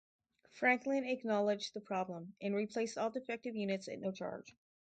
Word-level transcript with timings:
Franklin 0.49 1.05
acknowledged 1.05 1.75
the 1.75 1.79
problem, 1.79 2.33
and 2.41 2.55
replaced 2.55 2.97
all 2.97 3.11
defective 3.11 3.55
units 3.55 3.87
at 3.87 3.99
no 3.99 4.11
charge. 4.11 4.55